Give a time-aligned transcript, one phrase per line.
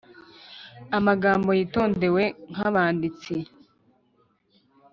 [0.97, 3.35] amagambo yitondewe nk'abanditsi,